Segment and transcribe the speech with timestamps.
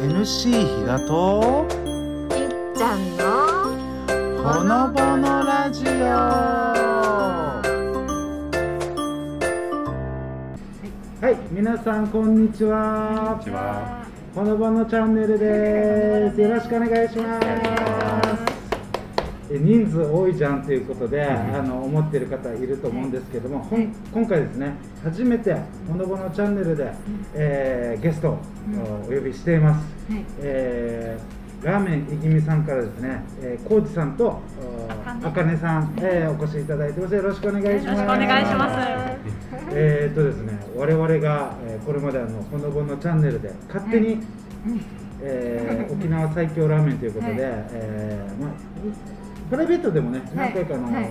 [0.00, 1.66] NC 比嘉と
[2.30, 3.22] いっちゃんの
[4.42, 5.90] ほのぼのラジオ。
[11.20, 13.26] はい皆さんこんにちは。
[13.28, 14.06] こんにちは。
[14.34, 16.40] ほのぼのチャンネルです。
[16.40, 17.46] よろしくお願いします。
[17.46, 17.99] え
[19.50, 23.66] 人数多いじゃんということで、あの思っている方いると思うんですけども、
[24.12, 25.56] 今回ですね初めて
[25.88, 26.92] ほのぼのチャンネルで、
[27.34, 28.38] えーゲストを
[29.08, 29.86] お呼びしています、
[30.40, 34.40] えーラーメンいぎみさんからですね、えー、コウジさんと
[35.22, 37.14] あかねさん、えーお越しいただいてます。
[37.14, 37.84] よろしくお願いします。
[37.84, 38.76] よろしくお願いします。
[39.72, 44.20] えーっとですね我々が、えーこれまであのほのぼのチャンネルで勝手に、
[45.20, 48.50] えー沖縄最強ラーメンということで、えーまあ、
[49.50, 51.04] プライベートでもね何回かあの、はい。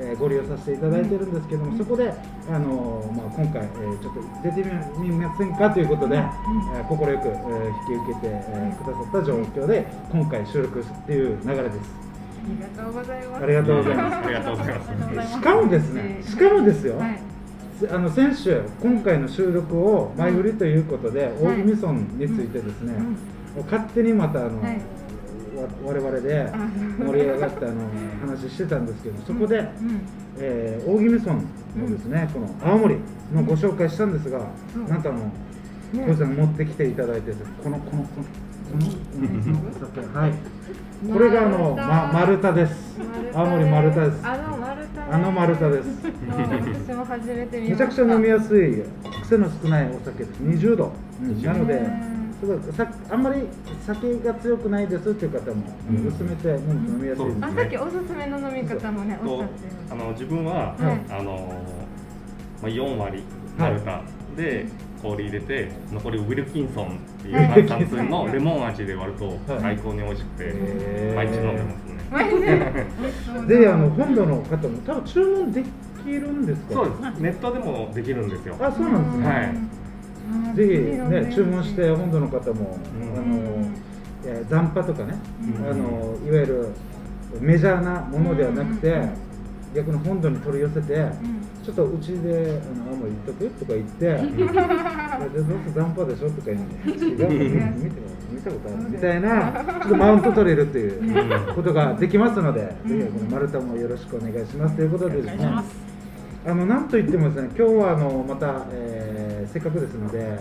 [0.00, 2.12] えーご利用させていただいてるんですけども、そこで
[2.48, 4.62] あの、まあ、今回、えーちょっと出て
[5.00, 11.76] みませんかということで、えー快く、えー引き受けて、えーくださった状況で今回収録っていう流れです。
[12.48, 13.42] ありがとうございます。
[13.42, 14.16] ありがとうございます。
[14.16, 14.74] ありがとうござい
[15.16, 15.32] ます。
[15.32, 17.20] しかもですねしかもですよ、はい。
[17.90, 22.94] あの先週、今回の収録を前売りということで、大宜味村についてですね、
[23.68, 24.74] 勝手にまたあの、はい。
[24.76, 24.80] わ
[25.84, 26.50] 我々で
[26.98, 27.74] 盛り上がってあの
[28.20, 29.68] 話してたんですけど、そこで、
[30.38, 32.96] えー大宜味村のですね、この青森
[33.32, 34.40] のご紹介したんですが、
[34.88, 35.30] なんとあの、
[35.92, 38.24] 小路さん持ってきていただいて、この、この、この、
[38.74, 40.32] この、はい、
[41.12, 42.98] これがあの、ま、丸太です。
[43.34, 44.26] 青森丸太です。
[44.26, 45.88] あの丸太ねあの丸太です。
[46.88, 48.82] 私も初めて見ましためちゃくちゃ飲みやすい
[49.22, 50.92] 癖の少ないお酒です20度、
[51.22, 52.07] うんなのでうん
[52.40, 53.42] すごいさあんまり
[53.84, 59.54] 酒が強くないですっていう方も、うん薄めて飲みやすいです、あさっきおすすめの飲み方もねおっしゃって
[59.90, 61.12] あの自分は、はい。
[61.12, 61.62] あの
[62.62, 63.22] まあ4割
[63.58, 63.90] 丸太
[64.36, 64.66] で
[65.02, 67.66] 氷入れて残りウィルキンソンっていうはい。
[67.66, 69.60] 炭酸水のレモン味で割るとはい。
[69.60, 71.98] 最高に美味しくて毎日飲んでますね。
[72.10, 72.24] 毎
[73.42, 76.74] 日であの本土の方も多分注文できるんですか？
[76.74, 77.20] そうです。
[77.20, 78.56] ネットでもできるんですよ。
[78.60, 79.54] あそうなんですね、はい
[80.54, 80.70] ぜひ
[81.10, 83.18] ね注文して本土の方も、うん。
[83.18, 83.70] あの
[84.24, 85.14] えー残波とかね、
[85.58, 85.70] うん。
[85.70, 86.68] あのいわゆる
[87.40, 89.10] メジャーなものではなくて、うん。
[89.74, 91.06] 逆に本土に取り寄せて、
[91.62, 97.66] ちょっとうちであの青森行っとくとか言って、いやでどうせ残波でしょとか言って、 違う。
[97.66, 98.00] の見て
[98.32, 98.90] 見たことある。
[98.90, 104.76] みたいな、ちょっとマウント取れるっていうことができますので、ぜひこの丸太もよろしくお願いします。
[104.76, 105.50] ということでですね。
[106.46, 110.40] あのなんといってもですね、今日はあのまた、えーせっかくですので、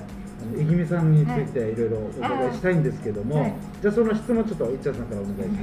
[0.56, 1.76] いぎみさんについてい。
[1.76, 3.54] ろいろお伺いしたいんですけども、はい。
[3.82, 5.54] じゃあその質問ちょっといっちゃんさんからお願いしま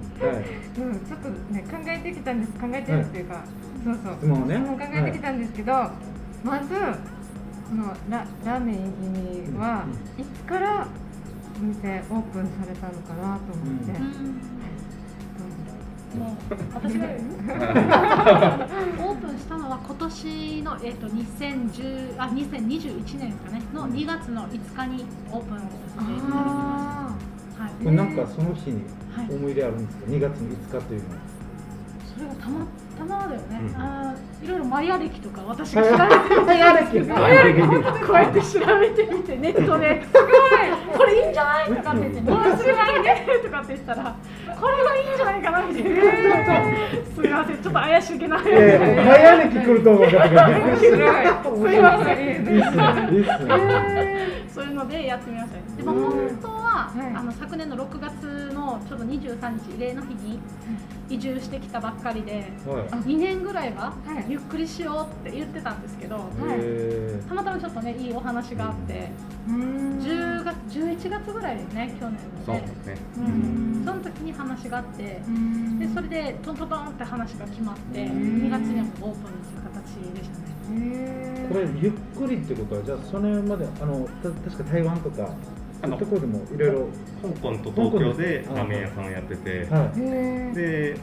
[0.00, 0.24] す。
[0.24, 0.36] はい。
[0.36, 2.52] うん、ちょっとね考えてきたんです。
[2.60, 3.44] 考えてるっていうか、
[3.84, 4.14] そうそう。
[4.18, 4.56] 質問をね。
[4.56, 5.72] 質問考えてきたんですけど、
[6.44, 8.78] まずこのララーメン意
[9.48, 9.84] 味は、
[10.18, 10.86] いつから
[11.60, 13.92] お店オープンされたのかなと思って、
[16.16, 16.36] もう
[16.74, 18.97] 私がオープン
[19.38, 25.66] したのは今年の、えっと2010あ2021年かねの2月の5日にオープンをさ
[26.00, 27.62] せていただきまあした。
[27.64, 27.72] はい。
[27.72, 28.82] これなんかその日に
[29.14, 31.22] はい思い入れあるんですか、2月の5日というのは。
[32.14, 32.66] それがたま
[32.98, 33.60] たまだよね。
[33.62, 37.60] うんあーいろいろマヤ歴とか私が 調べてマヤ歴マヤ歴
[38.06, 40.20] こうやって調べてみてネットですご
[40.56, 40.57] い
[40.96, 42.72] これいいんじゃないとかって言ってどうすね
[43.42, 44.16] とかって言ったら
[44.60, 45.90] これがいいんじゃないかなみたいな。
[47.14, 48.42] すみませんちょっと怪しげな。
[48.46, 50.96] ええマヤ歴来ると思う方がびっくりしてる。
[50.96, 51.00] す
[51.74, 53.08] いませんいいっすね。
[53.10, 54.28] いいっすね。
[54.54, 55.76] そういうのでやってみました。
[55.76, 60.38] でも本当は、はいあの昨年の6月のちょうど23日慰霊の日に
[61.08, 62.44] 移住してきたばっかりで、はい。
[63.04, 72.20] 2年ぐらいははいゆっくりしようって言ってたんですけど、えたまたまちょっとねいいお話があって、ーうん10月11月ぐらいですね去年のね。
[72.44, 72.96] そうですね。
[73.16, 78.10] うんその時に話があって、うんでそれでトントントンって話が決まって、ん
[78.46, 80.38] 2月にはもうオープンする形でした
[80.72, 81.48] ね。
[81.48, 85.30] これゆっくりってことはじゃあそれまであのた確か台湾とか
[85.80, 86.88] あのところでもいろいろ。
[87.22, 90.54] 香港と東京でラーメン屋さんをやってて、はへー。
[90.54, 90.96] で、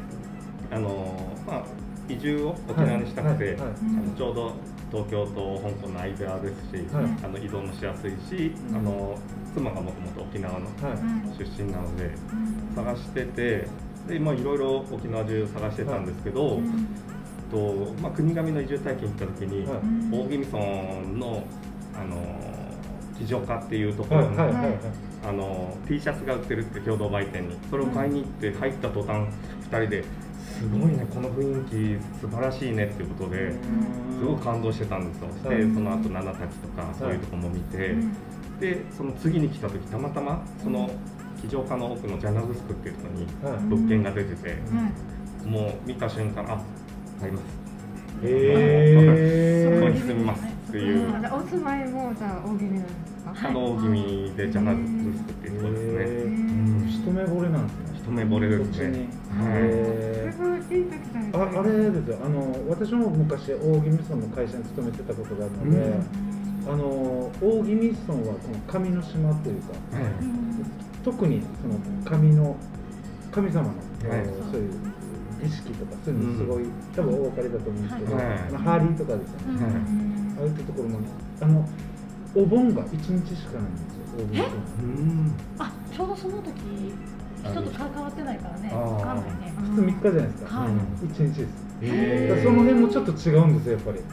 [0.71, 1.63] あのまあ
[2.07, 3.69] 移住を沖縄にしたくて、はいはいはい。
[3.69, 4.53] あのちょうど
[4.91, 7.05] 東京と香港の間ですし、はい。
[7.23, 9.17] あの移動もしやすいし、あの
[9.53, 10.67] 妻がもともと沖縄の。
[11.37, 12.11] 出身なので
[12.75, 13.67] 探してて
[14.07, 16.59] で、まあ、いろいろ沖縄中探してたんですけど、
[17.51, 19.79] とまあ、国頭の移住体験行った時に、はい。
[20.11, 20.65] 大宜味村
[21.17, 21.43] の
[21.93, 22.74] あの
[23.17, 24.63] 基女化っていうところの,、はいはいはい。
[24.63, 24.79] はい。
[25.27, 27.57] あの T シャツが売ってるって共同売店に。
[27.69, 29.27] それを買いに行って入った途端
[29.71, 35.57] 2人ですごいねこの雰囲気素晴らしいねっていうことですごく感動してたんですよ、はい。
[35.57, 37.95] でその後七滝とかそういうとこも見て、
[38.59, 40.89] でその次に来た時たまたまその
[41.37, 43.63] 机上化の奥のジャナグスクっていうところにはい。
[43.63, 45.47] 物件が出てて、はい。
[45.47, 46.61] もう見た瞬間あ
[47.19, 47.65] 買います。
[48.23, 51.87] へここにえ住みますっていう、あじゃあお住まい。
[51.89, 57.99] もじゃあ大気味なんですかあの大気味でジャナグスクっていうところですね、へ一目惚れなんですね。
[58.03, 59.07] 一目惚れですね。
[59.31, 59.63] はい。
[61.33, 62.17] ああれですよ。
[62.23, 65.95] あの私も昔大宜味村の会社に勤めてたことがあるので、
[66.67, 70.05] あの大宜味村はこの神の島というかはい。
[71.03, 72.55] 特にその神の
[73.31, 74.19] 神様の、はい。
[74.19, 74.71] あのそういう
[75.43, 78.25] 儀式とかそういうのすごい、多分お分かりだと思うんですけど、はい。
[78.51, 80.04] まあハーリーとかですよね、はい
[80.37, 80.99] ああいったところも
[81.41, 81.69] あの
[82.35, 84.05] お盆が1日しかないんですよ。
[84.17, 85.33] 大宜味村うん。
[85.59, 86.51] あちょうどその時
[87.43, 88.79] 人と関わってないからねあー。
[88.79, 89.53] わかんないね。
[89.57, 90.69] 普通3日じゃないですか、はい。
[91.07, 91.45] 1日
[91.81, 92.43] です。
[92.43, 93.99] その辺もちょっと違うんですよやっぱり。
[93.99, 94.05] うん。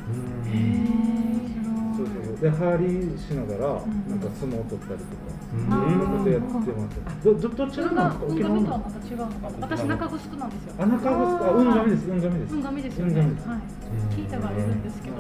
[1.97, 2.37] そうそうそう。
[2.43, 4.09] でハーリーしながらん。
[4.11, 7.25] なんか相撲を取ったりとか、うんいろんなことやってます。
[7.25, 8.49] どどどちらなんがですか？
[8.49, 9.67] 運神とはまた違うのかな。
[9.67, 10.75] 私中城なんですよ。
[10.79, 12.07] あ中城あ運神です。
[12.11, 12.99] 運神です運神です。
[13.01, 14.15] よねはい。
[14.17, 15.17] 聞いてはいるんですけど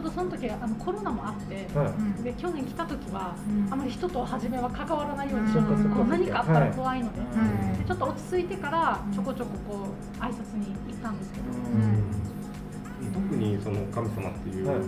[0.00, 2.22] ょうどその時あのコロナもあってはい。
[2.22, 3.72] で去年来た時はうん。
[3.72, 5.96] あまり人と初めは関わらないようにしそうかそうか。
[5.96, 7.26] こう何かあったら怖いのでは
[7.74, 7.78] い。
[7.78, 9.88] でちょっと落ち着いてからちょこちょここ
[10.20, 11.44] う挨拶に行ったんですけど。
[13.12, 14.80] 特にその神様っていうはい。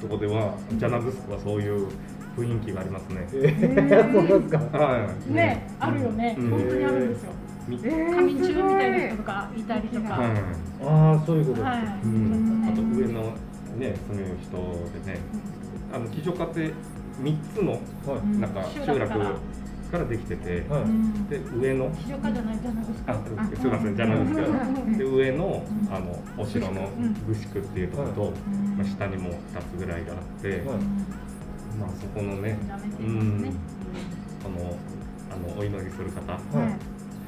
[0.00, 1.88] ところでは、ジャナグスクはそういう
[2.36, 3.26] 雰囲気がありますね。
[3.32, 4.78] えー、そうですか。
[4.78, 5.32] はい。
[5.32, 6.36] ねあるよね。
[6.38, 6.50] うん。
[6.50, 7.32] 本当にあるんですよ。
[7.66, 8.14] みえー。
[8.14, 10.08] 仮眠中みたいな人とかいたりとか。
[10.20, 10.30] はい。
[10.84, 11.78] ああそういうことです、はい。
[12.04, 12.68] うん。
[12.70, 13.32] あと上の
[13.78, 14.56] ね住む人
[15.04, 15.18] でね、
[15.92, 16.72] あの基準化って
[17.20, 17.78] 三つのは
[18.22, 18.26] い。
[18.38, 19.34] なんか集集落落
[19.90, 23.30] からできてて、はい、で上の非常課じゃないじゃないですあかす
[23.64, 24.40] みませんジャナグスク。
[24.40, 24.98] うん。
[24.98, 27.14] で上のあのお城のうん。
[27.24, 28.32] グシクっていうところと、
[28.76, 30.60] まあ下にも二つぐらいがあって、はい。
[31.78, 32.58] まあそこのね、
[32.98, 33.52] うん言いますね、
[34.42, 34.76] その
[35.30, 36.44] あのお祈りする方、はい。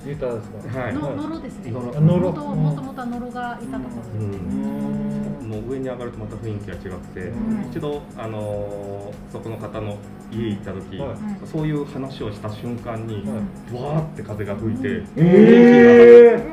[0.04, 0.80] 言ったんですか？
[0.80, 0.94] はい。
[0.94, 1.70] ののろですね。
[1.70, 5.07] のろあのろもともともとはのろがいたところうん
[5.48, 7.70] もう上に上がるとまた雰囲気が違くて、うん。
[7.70, 9.96] 一度あのーそこの方の
[10.30, 11.16] 家行った時、はい。
[11.46, 13.40] そういう話をした瞬間に、は
[13.72, 13.82] い。
[13.82, 16.48] わーって風が吹いて、えす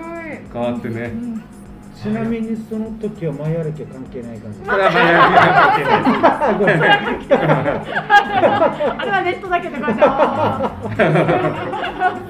[0.53, 0.63] ごい。
[0.63, 1.34] 変わってね。
[1.95, 4.59] ちなみにその時はマヤ歴は関係ない感じ。
[4.59, 6.99] それはまああごめんなさい。
[8.97, 9.83] あれはネットだけで書い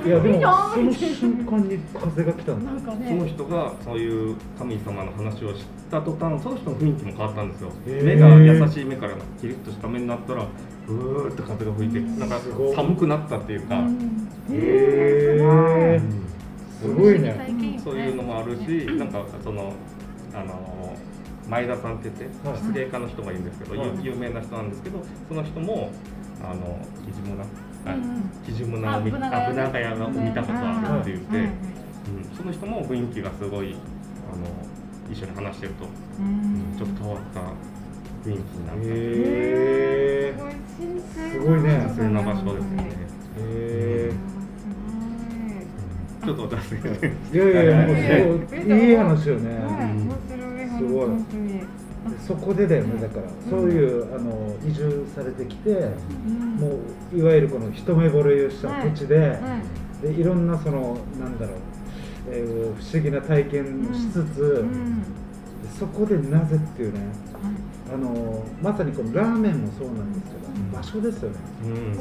[0.09, 0.39] やでも
[0.73, 3.07] その瞬間に風が来たんだーなんかね。
[3.09, 7.71] その人がそういう神様の話をした途端その人の雰囲気も変わったんですよ。
[7.85, 12.39] 目が優しい目からキリッとした目になったらうーっと風が吹いてなんか
[12.75, 14.29] 寒くなったっていうか、うん。
[14.51, 15.99] へえ
[16.81, 17.79] すごいね。
[17.83, 19.73] そういうのもあるし、なんかその
[20.33, 20.95] あの
[21.47, 22.57] 前田さんって言ってはい。
[22.59, 23.89] 漆芸家の人がいるんですけど、はい。
[24.03, 25.91] 有有名な人なんですけどその人も
[26.43, 27.45] あのキジムナ
[28.45, 31.53] キジムナを見たことあるって言って、はいうん、
[32.35, 33.75] その人も雰囲気がすごい
[34.31, 34.45] あの
[35.11, 35.85] 一緒に話してると、
[36.19, 36.75] うん。
[36.77, 37.39] ちょっと変わった
[38.27, 41.83] 雰囲気になった、へすごい神聖すごいね。
[41.85, 42.89] 神聖な場所ですよね、
[43.37, 44.11] え
[46.25, 46.79] ちょっと脱線
[47.33, 49.63] いやいやいやもうすごいいい話よね、
[50.77, 51.09] すごい。
[52.27, 56.55] そこでだよねだから、そういうあの移住されてきて、うん。
[56.57, 56.79] も
[57.13, 59.35] ういわゆるこの一目惚れをした土地で,、は
[60.03, 60.07] い。
[60.07, 61.57] でいろんなそのなんだろう、
[62.31, 65.03] えー不思議な体験をしつつ、うん。
[65.79, 66.99] そこでなぜっていうね
[67.93, 70.44] あのまさにこのラーメンもそうなんですけど、ん
[70.75, 71.37] 場所ですよね。
[71.63, 71.95] うん。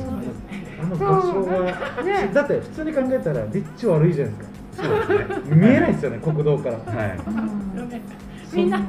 [0.82, 1.46] あの場所そう。
[1.46, 1.60] が、
[2.02, 4.54] ねだって普通に考えたら立地悪いじゃないですか。
[4.74, 5.56] そうですね。
[5.56, 6.76] 見えないですよね国道から。
[6.78, 7.18] はい。
[8.52, 8.80] みんな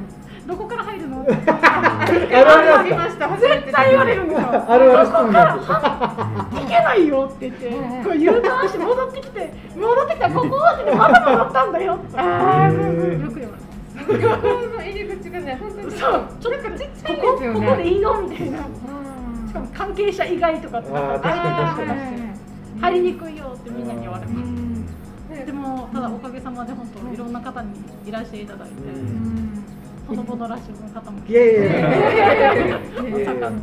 [0.46, 1.26] どこから入るの？
[1.28, 2.06] あ
[2.84, 3.28] りました。
[3.36, 5.08] 絶対言われるんですよあるある。
[6.52, 8.04] 質けないよって言って、うん。
[8.04, 11.98] こう U ターンして戻ってきて、戻ってきたらここってまた戻ったんだよ。
[12.14, 13.66] あーへーよく言われます。
[14.06, 14.12] ここ
[14.76, 18.22] の入り口がね本当にそう、ちょっとちっちゃいんですよ、ここここでいいの？
[18.22, 18.58] みたいな。
[19.56, 21.18] しかも関係者以外とかってな
[22.78, 24.50] 入りにくいよってみんなに言われうます。
[24.50, 25.46] ん。
[25.46, 27.70] でもただおかげさまで本当いろんな方に
[28.06, 28.74] いらしていただいて、
[30.06, 31.78] ほのぼのラッシュの方もいやいやいやいや。
[31.80, 32.22] いや
[33.08, 33.62] いやいやうん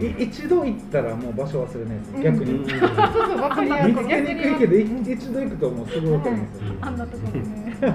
[0.00, 7.88] い一度行ったらもう場所忘れないです逆に、そうそうわかりやすいつけにくいけどい一度行くともうすぐ分かりますよ、あんなところ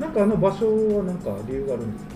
[0.00, 0.66] なんかあの場所
[0.98, 2.10] はなんか理由があるんですか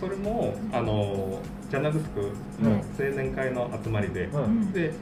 [0.00, 2.20] それもあのジャナグスク
[2.62, 4.92] の青年会の集まりで、はい、で、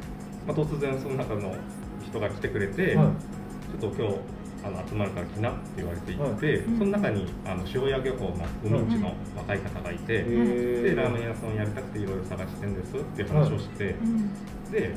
[0.46, 1.54] まあ、突然その中の
[2.04, 3.06] 人が来てくれて、はい
[3.66, 4.14] ちょっと今日
[4.64, 14.32] あの集まるから来なって言われて行って、はいその中にあの塩屋漁港の海んちの若い方がいて、でラーメン屋さんをやりたくていろいろ探してんですっていう話をして、うん。
[14.70, 14.94] で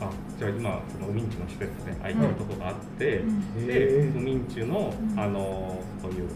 [0.00, 3.66] あじゃあ今その海んちの施設で空いてるとこがあって、うん。
[3.66, 5.18] で海んちのうん。
[5.18, 6.28] あのこういう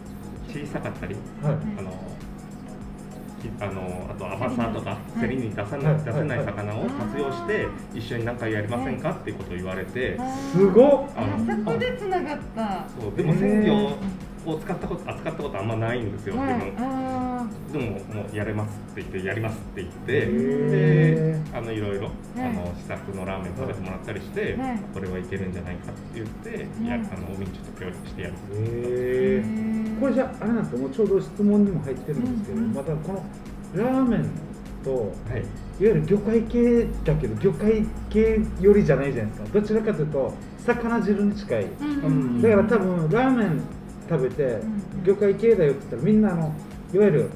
[0.48, 1.54] 小さかったりはい。
[1.78, 2.13] あのき
[3.60, 9.10] あのあとアバサーとか競りに出さないはい出せない魚をはい活用して一緒に何かやりませんか？
[9.12, 10.18] っていうことを言われて。
[10.52, 11.08] すごっ。
[11.16, 12.84] あのあそこでつながった。
[13.00, 13.96] そうでも鮮魚
[14.46, 16.60] を使ったこと扱ったことあんまないんですよ自はい。
[16.72, 22.52] 分あでももうやれますって言ってやりますって言ってへでーあのいろいろあはい。
[22.52, 24.78] の試作のラーメン食べてもらったりしてはい。
[24.92, 26.86] これはいけるんじゃないかって言ってい。
[26.86, 28.34] やあのおみんちょっと協力してやる。
[28.52, 33.24] へーこれじゃああれなんですかもうちょうど質問にも入ってるんですけど、うんうんまたこの
[33.74, 34.26] ラーメン
[34.84, 35.42] とはい。
[35.80, 39.60] いわゆる魚介系だけど魚介系よりじゃないじゃないですか。
[39.60, 43.60] どちらかというと魚汁に近い、うんだから多分ラーメン
[44.08, 44.60] 食べてん。
[45.04, 46.54] 魚介系だよって言ったらみんなあの
[46.92, 47.30] いわゆる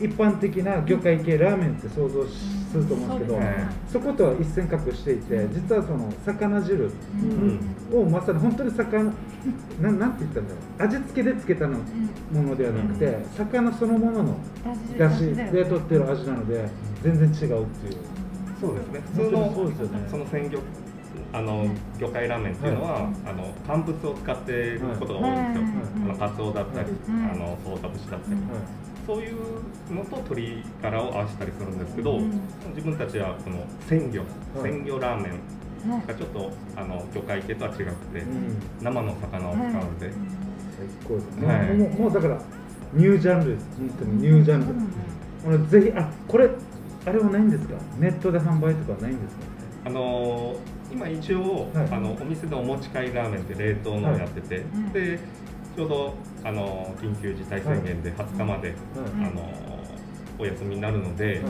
[0.00, 2.32] 一般的な魚介系ラーメンって想像し
[2.72, 3.40] すると思うんですけど、
[3.88, 6.90] そことは一線画していて実はその魚汁
[7.92, 8.00] うん。
[8.00, 9.04] をまさに本当に魚
[9.80, 10.82] ななんて言ったんだろう。
[10.82, 11.78] 味付けでつけたの
[12.32, 14.36] ものではなくて、魚そのものの
[14.98, 16.68] だしで取ってる味なので
[17.02, 17.96] 全然違うっていう。
[18.60, 19.00] そうですね。
[19.14, 20.08] 普通のそうですよね。
[20.10, 20.58] その鮮魚
[21.32, 21.66] あの
[21.98, 26.20] 魚介ラーメンっていうのは、あの乾物を使っていることが多いんですよ、はい。
[26.20, 28.36] あのカツオだったり、うんあのソウタ節だったり、
[29.06, 29.34] そういう
[29.94, 32.40] のと鶏ガラを合わせたりするんですけど、うん。
[32.74, 34.26] 自分たちはこの鮮魚、は
[34.68, 34.72] い。
[34.72, 36.06] 鮮魚ラーメンはい。
[36.06, 38.56] がちょっとあの魚介系とは違くて、うん。
[38.80, 40.10] 生の魚を使うので、
[40.76, 41.76] 最高ですね、はい。
[41.76, 42.40] もうもうだから
[42.94, 43.66] ニュージャンルです。
[43.76, 44.74] 本当にニュージャンル、
[45.44, 46.48] これぜひあこれ
[47.06, 47.74] あれはないんですか？
[47.98, 49.42] ネットで販売とかはないんですか？
[49.84, 50.56] あの
[50.90, 51.88] 今一応、はい。
[51.90, 55.18] あのお店でお持ち帰りラーメンって冷凍のをやってて、んで
[55.76, 58.76] ちょうどあの緊急事態宣言で20日まで、はい。
[59.14, 59.74] うんあの
[60.36, 61.42] お休みになるので、はい。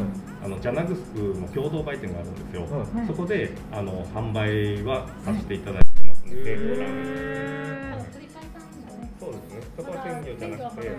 [0.45, 2.69] あのジャナグスクの共同売店があるんですよ、
[3.07, 9.63] そこであの販売はさせていただいてますので、へー冷凍ラーメンあの鳥飼いさんだねそうですね。
[9.75, 10.91] そこは鮮魚じゃなくて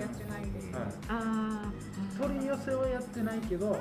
[1.10, 1.72] あ
[2.20, 3.78] 取り寄せはやってないけど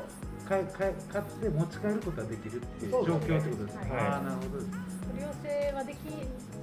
[0.47, 3.91] 買い買い買って持ち帰ることはできるっていう状況ってことですね。
[3.91, 4.01] はい。
[4.01, 4.71] ああなるほどです。
[5.01, 5.97] 取り寄せはでき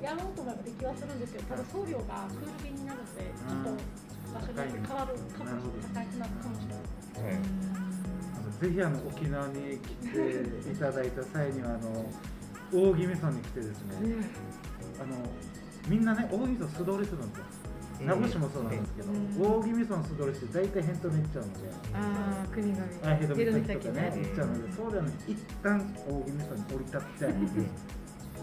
[0.04, 2.81] やろうと思えばできはするんですけどただ送料がクール便に
[3.16, 3.76] でちょっと
[4.34, 7.52] 場所によって変わるかもしれない高くなるかもしれない。
[8.62, 12.06] ぜひあの沖縄に来ていただいた際にはあの
[12.72, 14.30] 大宜味村に来てですね、ね
[15.02, 15.16] あの
[15.88, 17.46] みんなね大宜味村素通りするんですよ。
[18.02, 19.42] 名護市もそうなんですけど、うん。
[19.42, 21.60] 大宜味村素通りして大体返答めっちゃうので。
[21.94, 27.26] あー国があヘドヘド岬とかね行っちゃうのでそうではなく一旦大宜味村に降り立って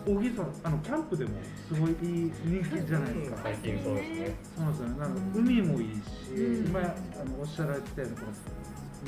[0.08, 1.30] 大宜味村あのキャンプでも
[1.68, 1.96] すごいいい
[2.44, 4.36] 人気じゃないですか、最近そうですね。
[4.56, 4.88] そうなんですよ。
[4.88, 6.66] ねなんか海もいいし、うん。
[6.68, 8.28] 今あのおっしゃられてたようにこの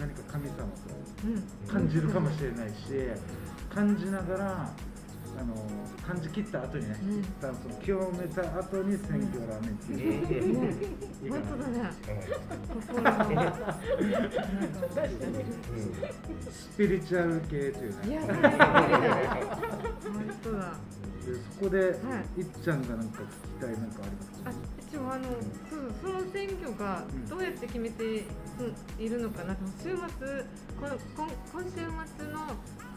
[0.00, 0.64] 何か神様と
[1.24, 1.68] うん。
[1.68, 2.74] 感じるかもしれないし、
[3.74, 4.70] 感じながら
[5.40, 5.54] あの
[6.06, 7.20] 感じ切った後にね、うん。
[7.20, 10.76] 一旦その清めた後に鮮魚ラーメンっていう、ね
[11.22, 13.40] いいかなだね
[16.50, 18.30] スピリチュアル系というねいや本
[20.42, 20.74] 当だ
[21.24, 21.84] でそこで、は
[22.36, 22.40] い。
[22.42, 24.52] っちゃんがなんか聞きたいなんかありますかあ
[24.90, 25.24] 一応あの
[25.70, 28.24] そうその選挙がうんどうやって決めて
[28.98, 29.54] いるのかな。
[29.54, 29.96] と週末
[30.80, 32.40] この今今週末の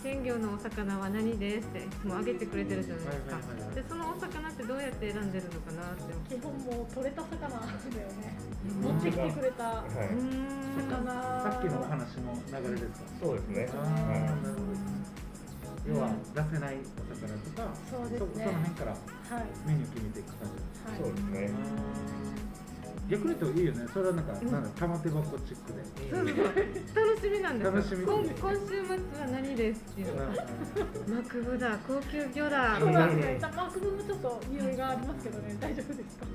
[0.04, 3.40] 鮮魚のお魚は何ですっていつもあげてくれてるじゃないですか。
[3.74, 6.36] でそのお魚ってどうやって選んでるのかなって。
[6.36, 7.64] 基本もう取れた魚だよ
[8.20, 8.36] ね。
[8.68, 8.84] うん。
[8.84, 11.08] 持ってきてくれた魚。
[11.08, 13.08] さっきのお話の流れですか？
[13.24, 13.72] そうですね。
[15.88, 18.44] 要は出せないお魚とか、そうですね。
[18.44, 19.00] その辺からは
[19.40, 19.48] い。
[19.66, 20.60] メニュー決めていく感じ
[20.92, 21.00] はい。
[21.00, 21.48] そうですね
[23.10, 23.86] 逆にといいよね。
[23.94, 24.52] それはなんか、うん。
[24.52, 26.36] なんだ玉手箱チックで、そうそう
[27.06, 28.04] 楽しみなんですよ楽しみ。
[28.04, 30.08] 今今週末は何ですっていう。
[31.14, 31.78] マクブだ。
[31.88, 32.80] 高級魚だ。
[32.80, 35.58] そうなんですねマーク分もちょっと匂いがありますけどね。
[35.60, 36.26] 大丈夫ですか？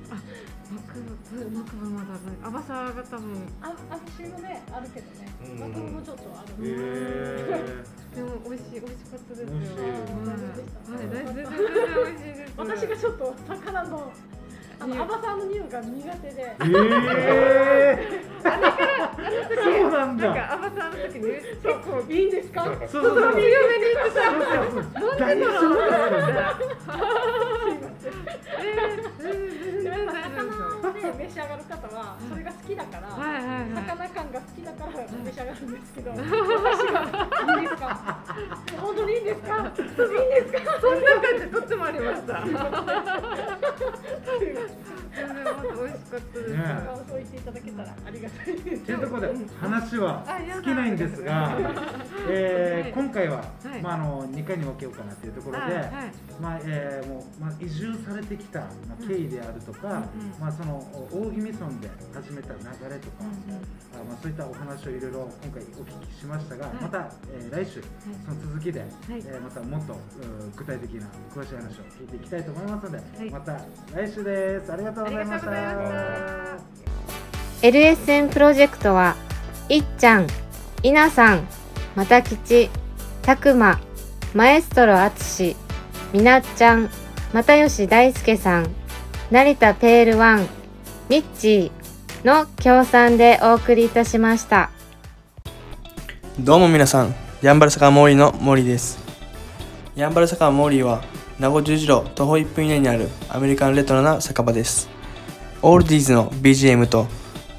[0.71, 2.07] マクブマクブまだ
[2.47, 3.33] アバサーが多分。
[3.63, 3.73] あ
[4.21, 5.29] 網もねあるけどね。
[5.51, 5.59] うん。
[5.61, 6.69] マーク分もちょっとある。
[6.69, 7.75] へ
[8.15, 9.49] でも美味しい美味しかったですよ。
[9.49, 9.89] はい。
[9.89, 12.53] はい大全然美味しいです。
[12.59, 14.13] 私がちょっと魚の
[14.81, 16.57] あのアバサーの匂いが苦手で。
[16.61, 16.65] え
[17.99, 18.23] え
[19.65, 20.27] そうなんだ。
[20.27, 21.43] なんかアバサーの時に結
[21.85, 22.65] 構いいんですか？
[22.65, 23.33] そうそうそう。
[23.33, 25.19] 強めに言ってたそうそう。
[25.19, 25.51] 大丈夫。
[25.51, 26.55] なんだ
[28.61, 29.33] えー全
[29.83, 34.91] 然でもやっぱ大丈夫ですよ魚で召し上がる方はそれが好きだから、魚感が好きだから
[35.25, 37.01] 召し上がるんですけど、私が
[37.55, 37.85] いいんですか
[38.81, 39.79] 本当にいいんですかいいんで
[40.47, 42.33] すかそんな感じどっちもありました
[46.19, 46.59] ったです、ね
[47.09, 48.58] そう言っていただけたらありがたいです。
[48.99, 50.25] いうところで話は
[50.55, 51.57] 尽きないんですが、
[52.29, 53.43] えーはい 今回は、は
[53.77, 53.83] い。
[53.83, 55.91] まあ、あの2回に分けようかなというところで、
[56.41, 58.67] まあえーもうまあ、移住されてきた、ま
[59.01, 60.05] あ、経緯であるとか、
[60.41, 60.79] まあ、その
[61.13, 63.25] 大宜味村で始めた流れとか、あ
[64.09, 66.75] まあ、そういったお話をいろいろ今回お聞きしましたが、はい。
[66.83, 67.83] また、えー来週、
[68.27, 68.83] その続きで、い。
[69.11, 69.97] えーまたもっとう
[70.57, 73.31] 具体的な詳しい話を聞いていきたいと思いますので、はい。
[73.31, 73.61] また
[73.95, 74.73] 来週です。
[74.73, 76.78] ありがとうございました。
[77.61, 79.17] LSN プロジェクトは
[79.69, 80.29] いっちゃん、
[80.85, 81.49] いなさん、
[81.97, 82.71] またきち、
[83.23, 83.81] たくま、
[84.33, 85.57] マエストロあつし、
[86.13, 86.89] みなっちゃん、
[87.33, 88.71] 又吉大輔さん、
[89.33, 90.47] 成田ペールワン、
[91.09, 94.71] ミッチーの協賛でお送りいたしました。
[96.39, 99.01] どうも皆さん、ヤンバル坂モーリーの森です。
[99.97, 101.03] ヤンバル坂モーリーは、
[101.41, 104.89] 名護十字路徒歩1分以内にあるアメリカンレトロな酒場です。
[105.61, 107.09] オールディーズの BGM と